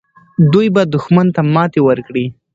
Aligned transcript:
دوی 0.51 0.67
به 0.75 0.81
دښمن 0.93 1.27
ته 1.35 1.41
ماتې 1.53 1.81
ورکړي. 1.83 2.25